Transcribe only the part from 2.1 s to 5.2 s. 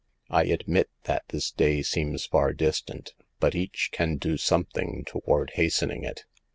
far distant, but each can do something